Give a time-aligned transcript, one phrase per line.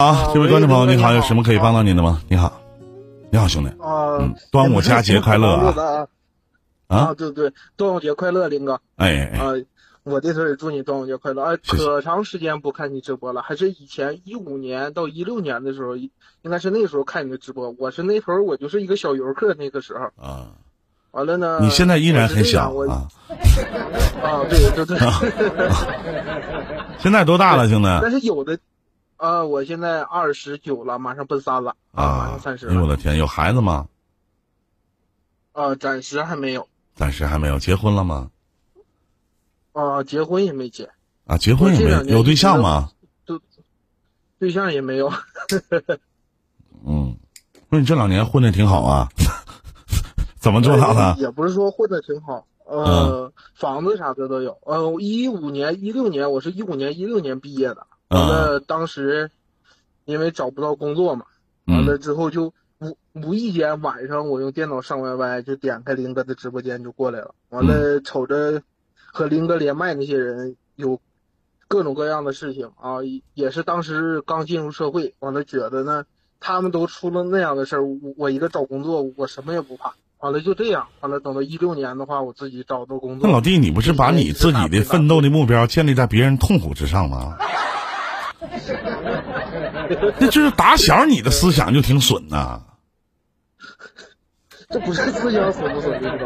[0.00, 2.22] 啊，这位观众朋友，你好，有什么可以帮到您的吗？
[2.26, 2.58] 你好，
[3.30, 6.08] 你好，兄弟啊嗯，端午佳节快乐啊
[6.88, 7.12] 啊！
[7.12, 9.52] 对对，端午节快乐，林哥哎哎，啊！
[10.02, 11.58] 我这头也祝你端午节快乐啊！
[11.62, 16.10] 谢谢可长时间不看你直播了，还是以前一五年到一六年的时候，应
[16.50, 17.74] 该是那时候看你的直播。
[17.78, 20.52] 我是那头儿我就是一个小游客，那个时候啊，
[21.10, 21.58] 完了呢。
[21.60, 22.90] 你现在依然很小我是
[23.54, 23.82] 这样
[24.22, 24.98] 啊，啊，对对对。
[27.00, 27.98] 现在多大了，兄弟？
[28.00, 28.58] 但是有的，
[29.20, 33.86] 啊，我现在二十九了，马上奔三了马啊上三十，哎呦我的天，有孩子吗？
[35.52, 38.30] 啊，暂时还没有暂时还没有，结婚了吗？
[39.72, 40.88] 啊，结婚也没结，
[41.26, 42.90] 啊，结婚也没有，有对象吗？
[44.38, 45.12] 对象也没有。
[46.86, 47.14] 嗯，
[47.68, 49.06] 那你这两年混的挺好啊，
[50.38, 51.14] 怎么做到的？
[51.18, 54.58] 也不是说混的挺好，呃，房子啥的都有。
[54.64, 57.86] 呃，一五年、一六年，我是一五年、一六年毕业的。
[58.10, 59.30] 完了，当时
[60.04, 61.26] 因为找不到工作嘛，
[61.66, 67.34] 完了嗯之后就无无意间晚上我用电脑上 YY 就点开林哥的直播间就过来了。
[67.50, 68.62] 完了，瞅着
[68.94, 71.00] 和林哥连麦那些人有
[71.68, 72.98] 各种各样的事情啊，
[73.34, 76.04] 也是当时刚进入社会，完了觉得呢，
[76.40, 79.94] 他们都出了那样的事儿，我我一个找工作，我什么也不怕。
[80.18, 83.26] 完了就这样，完了等到一六年的话，我自己找到工作。
[83.26, 87.36] 那老弟，你不是把你自己的奋斗的目标建立在别人痛苦之上吗？
[90.20, 92.62] 那就是打小你的思想就挺损呐、
[94.68, 96.18] 这不是思想损不损，你知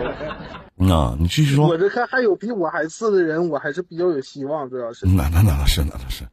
[0.88, 1.78] 道啊，你继续说我。
[1.78, 5.06] 这看还有比我还次的人，我还是比较有希望，主要是。
[5.06, 6.25] 那那那那是那那是，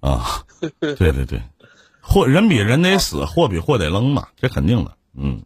[0.00, 0.44] 啊，
[0.80, 1.42] 对对对，
[2.00, 4.96] 货人比人得死，货比货得扔嘛，这肯定的。
[5.14, 5.42] 嗯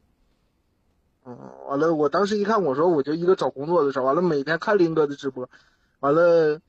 [1.26, 1.36] 嗯，
[1.68, 5.50] 完了，我当时一看，我说我就一个找工作的事儿，完了每天看林哥的直播，
[6.00, 6.60] 完了，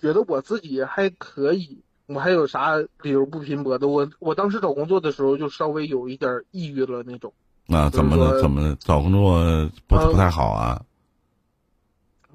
[0.00, 3.88] 觉得我自己还可以，我还有啥理由不拼搏的？
[3.88, 7.32] 我我当时找工作的时候就稍微有一点抑郁了那种，
[7.66, 8.16] 那怎么的？
[8.16, 8.76] 就是说怎么了？
[8.78, 10.82] 找工作不呃不太好啊？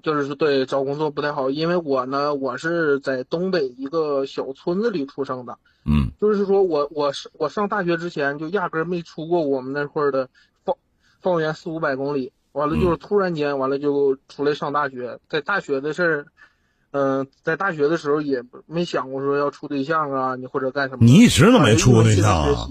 [0.03, 10.28] 就是说对找工作不太好，因为我呢，我是在东北一个小村子里出生的，嗯就是说我我是我上大学之前就压根儿没出过我们那块儿的
[10.66, 10.75] 方
[11.22, 16.25] 方圆四五百公里，完了就是突然间完了就出来上大学，在大学的事儿，
[16.91, 21.06] 嗯、在大学的时候也没想过说要处对象啊，你或者干什么。
[21.06, 22.68] 你一直都没处过对象啊？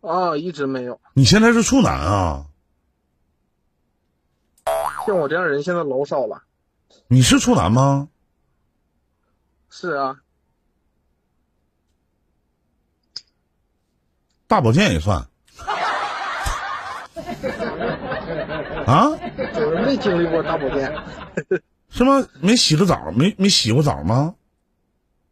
[0.00, 1.00] 啊，一直没有。
[1.14, 2.46] 你现在是处男啊？
[5.06, 6.42] 像我这样人现在老少了。
[7.08, 8.08] 你是处男吗？
[9.68, 10.16] 是啊，
[14.46, 15.18] 大保健也算
[18.86, 19.10] 啊？
[19.54, 20.92] 就是没经历过大保健。
[21.90, 22.26] 是吗？
[22.40, 23.10] 没洗个澡？
[23.14, 24.34] 没没洗过澡吗？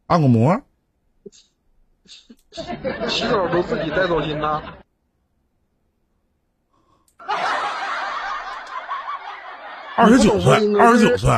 [0.07, 0.61] 按过摩？
[3.09, 4.63] 洗澡都自己带澡巾呐。
[9.97, 11.31] 二十九岁，二十九岁。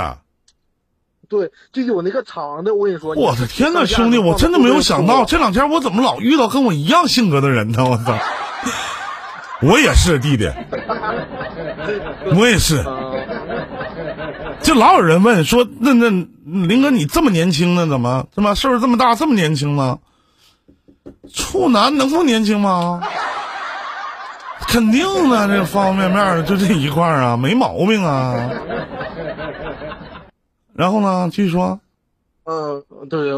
[1.28, 3.14] 对，就有那个长的，我跟你说。
[3.14, 7.84] 我的天呐，呐，兄弟，我真的没有想到，这两天我怎么老遇到跟我一样性格的人呢？
[7.88, 8.18] 我操！
[9.62, 10.50] 我也是弟弟，
[12.36, 12.82] 我也是。
[14.60, 16.10] 啊，就老有人问说，那那
[16.44, 17.86] 林哥你这么年轻呢？
[17.86, 18.54] 怎么怎么？
[18.54, 19.98] 岁数这么大，这么年轻吗？
[21.32, 23.00] 处男能不年轻吗？
[24.68, 28.50] 肯定的，这方方面面的就这一块儿啊，没毛病啊。
[30.74, 31.80] 然后呢，继续说。
[32.44, 33.32] 嗯，对，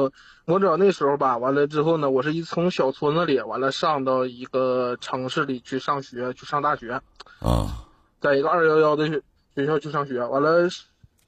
[0.47, 7.01] 我主要那时候吧，完了之后呢，我是一从小村子里完了上到一个城市里去上学，去上大学，
[7.41, 7.85] 啊，
[8.21, 9.21] 在一个二幺幺的学
[9.55, 10.69] 学校去上学，完了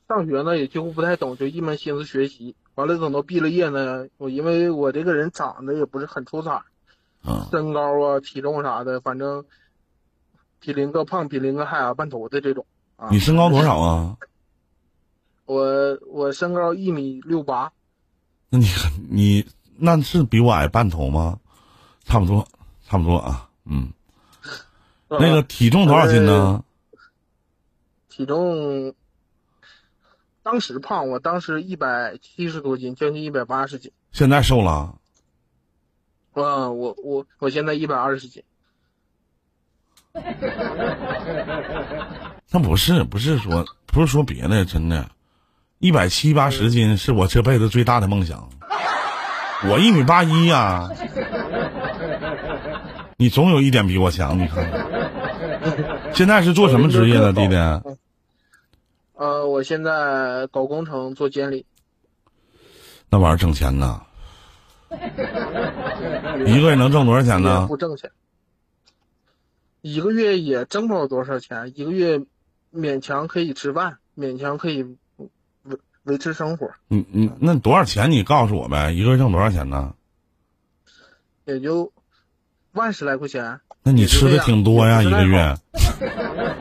[0.08, 2.54] 上学呢也几乎不太懂，就一门心思学习。
[2.74, 6.62] 完了等到毕了业呢，我因为我这个人长得也不是很出彩，
[7.22, 9.44] 啊，身高啊、体重啥的，反正
[10.60, 12.66] 比林哥胖，比林哥还矮半头的这种
[12.96, 13.08] 啊。
[13.10, 14.16] 你身高多少啊？
[15.46, 17.70] 我我身高一米六八，
[18.48, 18.66] 那你
[19.10, 21.38] 你那是比我矮半头吗？
[22.04, 22.46] 差不多，
[22.82, 23.48] 差不多啊。
[23.64, 23.92] 嗯，
[25.08, 26.64] 那个体重多少斤呢？
[28.08, 28.94] 体重
[30.44, 33.90] 当时胖，我当时一百七十多斤，将近一百八十斤。
[34.12, 34.94] 现在瘦了？
[36.34, 38.42] 啊，我我我现在一百二十斤。
[42.50, 45.10] 那不是，不是说不是说别的，真的，
[45.78, 48.50] 一百七八十斤是我这辈子最大的梦想。
[49.66, 50.90] 我一米八一呀，
[53.16, 56.12] 你总有一点比我强，你看看。
[56.12, 57.56] 现在是做什么职业的，弟弟？
[59.14, 61.66] 呃，我现在搞工程，做监理。
[63.08, 64.02] 那玩意儿挣钱呢？
[66.46, 67.66] 一个月能挣多少钱呢？
[67.66, 68.10] 不挣钱，
[69.80, 72.20] 一个月也挣不了多少钱，一个月
[72.72, 74.82] 勉强可以吃饭，勉强可以
[75.62, 78.10] 维维持生活，你你那多少钱？
[78.10, 79.94] 你告诉我呗，一个月挣多少钱呢？
[81.44, 81.92] 也就
[82.72, 83.60] 万十来块钱。
[83.82, 85.56] 那你吃的挺多呀，一个月，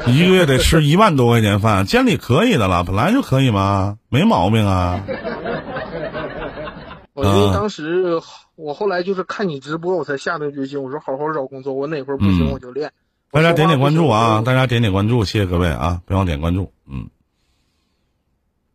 [0.06, 5.02] 一个月得吃一万多块钱饭，监理可以的了，本来就可以嘛，没毛病啊。
[7.14, 8.20] 我就啊当时，
[8.56, 12.92] 我后来就是看你直播，我才下定决心，我说好好找工作，我哪块儿不嗯行我就练。
[13.30, 14.42] 大家点点关注啊！
[14.44, 16.02] 大家点点关注，谢谢各位啊！
[16.06, 17.08] 别忘点关注，嗯。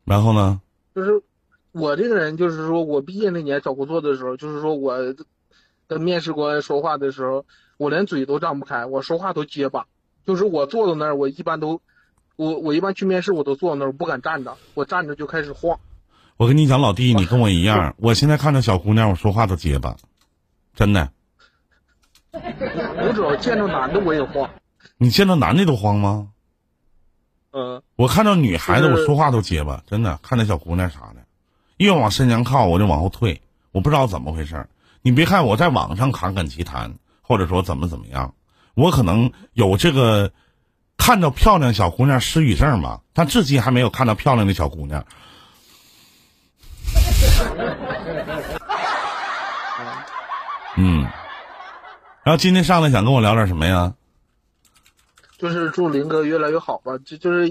[0.06, 0.60] 然后呢？
[0.96, 1.22] 就是
[1.72, 4.98] 我这个人，就是说我毕业那年找工作的时候，就是说我
[5.88, 7.46] 跟面试官说话的时候，
[7.78, 9.86] 我连嘴都张不开，我说话都结巴。
[10.30, 11.82] 就是我坐到那儿，我一般都，
[12.36, 15.80] 我我一般去面试，我都坐那儿，我不敢站着，我站着就开始晃。
[16.38, 19.98] 我跟你讲，老弟，你跟我一样， 我现在看着小姑娘，我说话都结巴，
[20.76, 21.10] 真的。
[22.32, 24.48] 我只要见着男的我也慌。
[25.00, 26.28] 你见到男的都慌吗？
[27.52, 30.20] 嗯，我看到女孩子，我说话都结巴，真的。
[30.22, 31.26] 看那小姑娘啥的，
[31.78, 33.42] 越往身前靠，我就往后退，
[33.72, 34.70] 我不知道怎么回事儿
[35.02, 36.94] 你别看我在网上侃侃其谈，
[37.24, 38.36] 或者说怎么怎么样，
[38.80, 40.32] 我可能有这个
[40.98, 45.06] 看到漂亮小姑娘失语症吧，但至今还没有看到漂亮的小姑娘。
[50.78, 51.04] 嗯，
[52.24, 53.94] 然后今天上来想跟我聊点什么呀？
[55.38, 56.98] 就是祝林哥越来越好吧。
[57.06, 57.50] 就就是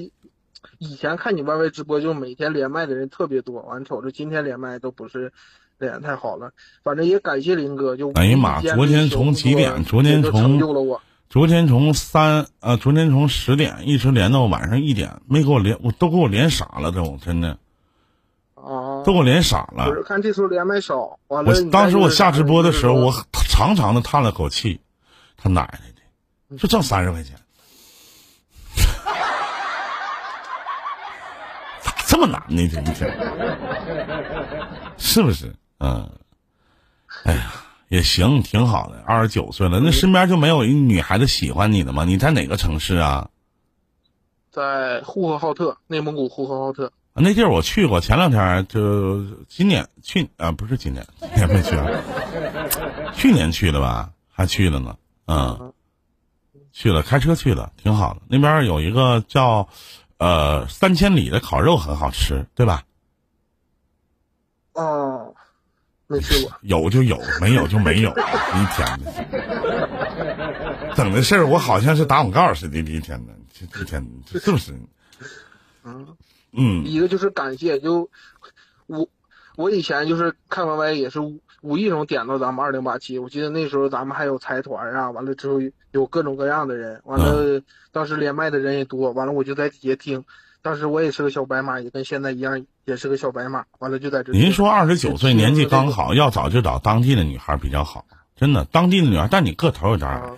[0.79, 5.33] 以前看你 YY 直播，就每天连麦的人特别多，完瞅着今天连麦都不是
[5.79, 6.53] 连太好了。
[6.83, 11.03] 反正也感谢林哥，就哎呀妈昨天从几点昨天从成就了我。
[11.31, 17.59] 昨天从三呃，昨天从十点一直连到晚上一点，没给我连，我都给我连傻了，都真的
[18.55, 19.95] 啊，都给我连傻了不。
[19.95, 24.81] 是看这时候连麦少，完了我当时我下直播的时候，我长长的叹了口气，
[25.37, 27.37] 他奶奶的，就挣三十块钱，
[31.83, 32.67] 咋这么难呢？
[32.69, 33.19] 这一天，
[34.97, 35.55] 是不是？
[35.81, 36.11] 嗯，
[37.88, 39.02] 也行，挺好的。
[39.06, 42.05] 二十九岁了，那身边就没有一女孩子喜欢你的吗？
[42.05, 43.31] 你在哪个城市啊？
[44.50, 46.93] 在呼和浩特，内蒙古呼和浩特。
[47.20, 51.87] 那地儿我去过，前两天就今年去啊，不是今年，今年没去啊，
[53.12, 54.96] 去年去的吧，还去了呢，
[55.26, 55.73] 嗯，
[56.73, 58.20] 去了，开车去的，挺好的。
[58.29, 59.69] 那边有一个叫
[60.19, 62.84] 呃三千里的烤肉很好吃，对吧？
[64.75, 65.34] 哦，
[66.08, 66.52] 没去过。
[66.62, 69.12] 有就有，没有就没有，一天的，
[70.96, 74.72] 整的事儿我好像是打广告似的，一天的，这一天的是不是？
[75.84, 76.06] 嗯，
[76.52, 78.10] 嗯一个就是感谢，就
[78.87, 79.08] 我
[79.56, 85.60] 我以前就是看 YY 也是无无意中点到咱们二零八七，我记得那时候咱们还有财团啊，完了之后
[85.93, 87.62] 有各种各样的人，完了
[87.93, 90.25] 当时连麦的人也多，完了我就在底下听，
[90.62, 94.32] 当时我也是个小白马，也跟现在一样，也是个小白马，完了就在这。
[94.32, 100.31] 您说二十九岁年纪刚好，要找就找当地的女孩比较好，真的，当地的女孩，但你个头有点矮啊，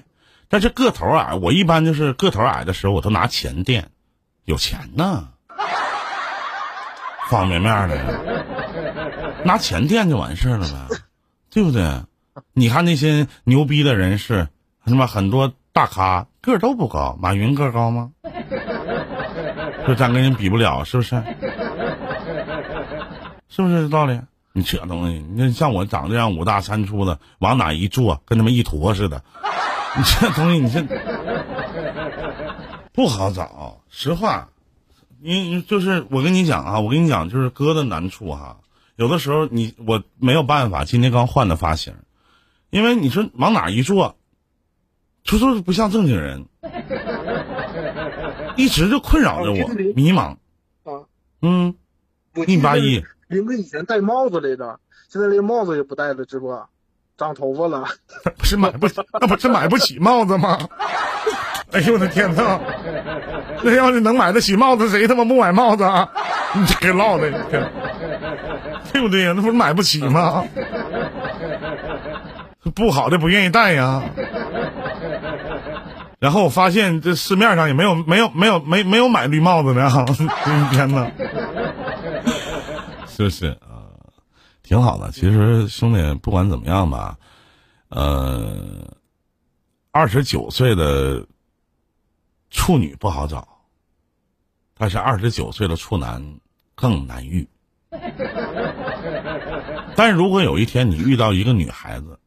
[0.48, 3.90] 但是个头矮，我一般就是个头矮的时候，我都拿钱垫，
[4.44, 5.28] 有钱呢，
[7.28, 10.96] 方便面的，拿钱垫就完事儿了呗，
[11.50, 12.02] 对不对？
[12.52, 14.48] 你看那些牛逼的人士，
[14.84, 18.10] 他妈很多大咖个儿都不高，马云个儿高吗？
[19.86, 21.22] 就咱跟人比不了，是不是？
[23.50, 24.18] 是不是这道理？
[24.52, 29.22] 你这东西，你看像我长这样五大三粗的，往哪一坐，跟他们一坨似的。
[29.96, 30.82] 你这东西，你这
[32.92, 33.82] 不好找。
[33.88, 34.48] 实话，
[35.20, 38.58] 你你就是我跟你讲啊，我跟你讲，就是哥的难处哈。
[38.96, 41.94] 有的时候你我没有办法，今天刚换的发型，
[42.70, 44.16] 因为你说往哪一坐，
[45.22, 46.46] 就说不像正经人，
[48.56, 50.36] 一直就困扰着我，迷茫。
[50.82, 51.06] 啊，
[51.40, 51.74] 嗯，
[52.46, 56.68] 一八一，林哥以前戴帽子来着，现在连帽子也不戴了，直播
[57.16, 57.84] 长头发了。
[58.36, 60.58] 不是买 不起，那不是买不起帽子吗？
[61.70, 62.58] 哎呦我的天呐！
[63.62, 66.10] 那要是能买得起帽子，谁他妈不买帽子啊？
[66.54, 67.30] 你这给唠的，
[68.92, 69.32] 对不对呀？
[69.36, 70.44] 那不是买不起吗？
[72.74, 74.02] 不好的不愿意戴呀。
[76.18, 80.04] 然后我发现这市面上也没有没有没有没没有买绿帽子的啊！
[80.10, 81.08] 一天呐，
[83.20, 83.90] 是不是啊？
[84.62, 85.10] 挺好的。
[85.10, 87.18] 其实兄弟，不管怎么样吧，
[87.88, 88.96] 呃，
[89.90, 91.26] 二十九岁的
[92.50, 93.46] 处女不好找，
[94.74, 96.24] 但是二十九岁的处男
[96.74, 97.48] 更难遇。
[99.96, 102.18] 但是如果有一天你遇到一个女孩子，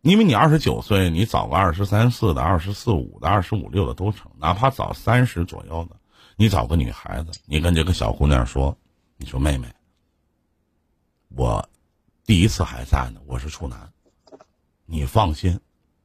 [0.00, 5.96] 因为你二十九岁，你找个二十三四的、二十四五的、二十五六的都成，哪怕找三十左右的，
[6.36, 8.74] 你找个女孩子，你跟这个小姑娘说，
[9.18, 9.68] 你说妹妹，
[11.36, 11.68] 我
[12.24, 13.90] 第一次还在呢，我是处男，
[14.86, 15.60] 你放心，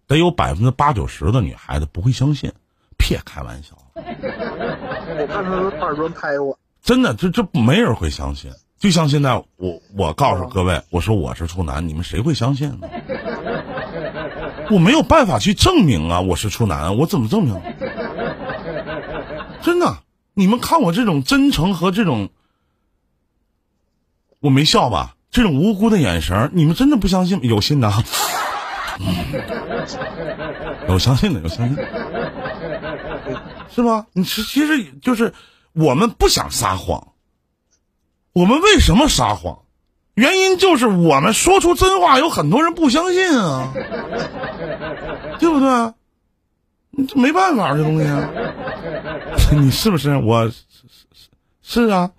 [0.05, 2.51] 得有百分之八九十的女孩子不会相信，
[2.97, 8.51] 别开玩笑，我看他是耳朵拍我，真的，这这没人会相信。
[8.77, 12.89] 就像现在，我我告诉各位，我说我是处男，你们谁会相信呢？
[14.69, 17.61] 我没有办法去证明啊，我是处男，我怎么证明？
[19.61, 22.27] 真的，你们看我这种真诚和这种，
[24.41, 25.15] 我没笑吧？
[25.31, 27.39] 这种无辜的眼神，你们真的不相信？
[27.41, 28.03] 有信的啊，
[30.89, 31.77] 有相信的，有相信，
[33.73, 34.05] 是吧？
[34.11, 35.33] 你是其实就是
[35.71, 37.07] 我们不想撒谎。
[38.33, 39.59] 我们为什么撒谎？
[40.15, 43.71] 原因就是我们说出真话，有很多人不相信啊，
[45.39, 45.93] 对不对？
[46.91, 48.05] 你这没办法，这东西，
[49.55, 50.17] 你是不是？
[50.17, 50.63] 我是
[51.61, 52.11] 是啊。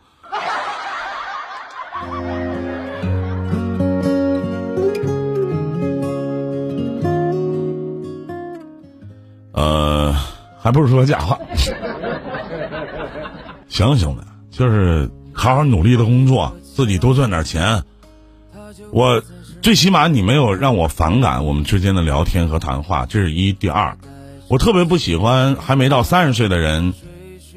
[10.63, 11.39] 还不如说假话。
[13.69, 14.23] 行兄弟，
[14.57, 15.11] 就是。
[15.35, 17.85] 好好努力的工作，自己多赚点钱。
[18.91, 19.23] 我
[19.63, 23.55] 最起码你没有让我反感我们之间的聊天和谈话，这是一。
[23.55, 23.97] 第二，
[24.49, 26.93] 我特别不喜欢还没到三十岁的人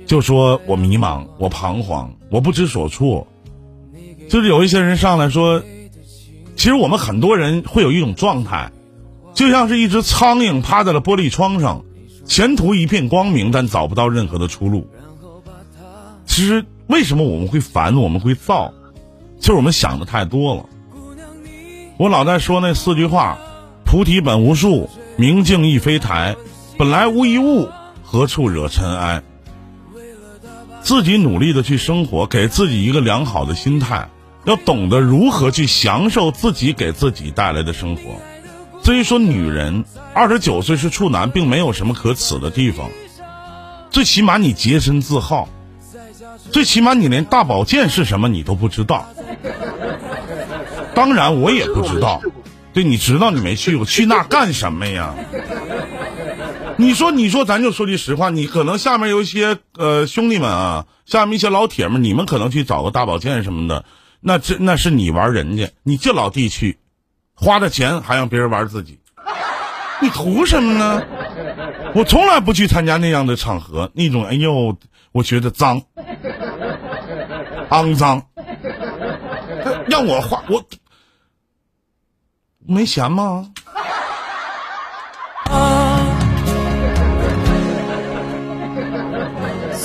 [0.05, 3.27] 就说我迷茫、我彷徨、我不知所措。
[4.29, 5.61] 就是有一些人上来说，
[6.55, 8.71] 其实我们很多人会有一种状态，
[9.33, 11.83] 就像是一只苍蝇趴在了玻璃窗上，
[12.25, 14.87] 前途一片光明，但找不到任何的出路。
[16.25, 16.65] 其实。
[16.87, 17.95] 为什么我们会烦？
[17.95, 18.71] 我们会躁，
[19.39, 20.67] 就是我们想的太多了。
[21.97, 23.39] 我老在说那四句话：
[23.83, 26.35] 菩提本无树，明镜亦非台，
[26.77, 27.69] 本来无一物，
[28.03, 29.23] 何处惹尘埃？
[30.83, 34.07] 自己努力的去生活，给自己一个良好的心态，
[34.43, 38.03] 要懂得如何去享受自己给自己带来的生活。
[38.85, 42.91] 至于说女人二十九岁是处男，并没有什么可耻的地方，
[43.89, 45.49] 最起码你洁身自好。
[46.51, 49.07] 最起码你连大保健是什么你都不知道，
[50.93, 52.21] 当然我也不知道。
[52.73, 55.15] 对，你知道你没去过，去那干什么呀？
[56.77, 63.83] 你说，你说，咱就说句实话，你可能下面有一些呃兄弟们啊，下面一些老铁们，你们可能去找个大保健什么的，
[64.19, 66.77] 那这那是你玩人家，你这老弟去，
[67.35, 68.99] 花的钱还让别人玩自己，
[70.01, 71.03] 你图什么呢？
[71.93, 74.75] 我从来不去参加那样的场合，那种哎呦，
[75.11, 75.81] 我觉得脏。
[77.69, 78.21] 肮脏，
[79.87, 80.63] 让我花我
[82.65, 83.51] 没钱吗？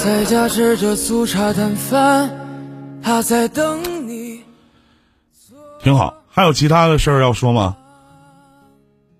[0.02, 2.30] 在家吃着粗茶淡饭，
[3.02, 4.42] 他在等你。
[5.82, 7.76] 挺好，还有其他的事儿要说吗？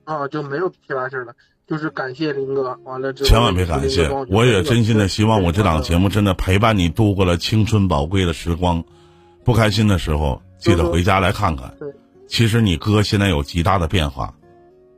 [0.04, 1.34] 啊，就没有其他事儿了。
[1.66, 8.82] 就是感谢林哥，完了之后千万别感谢，我也真心的希望我这档节目真的陪伴你度过了青春宝贵的时光。
[9.44, 11.76] 不开心的时候，记得回家来看看。
[11.78, 11.92] 对，
[12.26, 14.32] 其实你哥现在有极大的变化，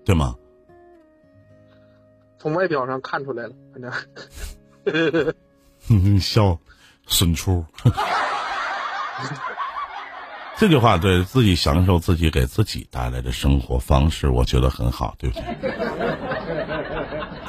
[0.05, 0.37] 对吗？
[2.38, 5.35] 从外表上看出来了，反正。
[5.91, 6.57] 你笑，
[7.05, 7.64] 损出。
[10.59, 15.44] 这句话对自己享受自己给自己带来的生活方式，我觉得很好，对不对？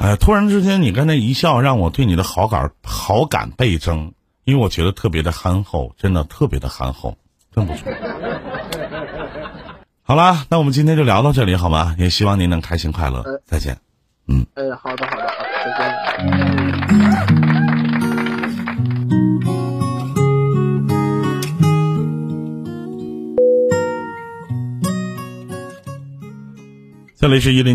[0.00, 7.16] 哎，突然之间，你刚才一笑，让我对你的好感好感倍增，因为我觉得特别的憨厚，真的特别的憨厚，
[7.54, 7.92] 真不错。
[10.02, 11.94] 好了，那我们今天就聊到这里，好吗？
[11.98, 13.78] 也希望您能开心快乐，再见。
[14.26, 14.44] 嗯。
[14.54, 15.28] 哎，好的，好的，
[15.78, 17.33] 再见。
[27.24, 27.72] 这里是一零。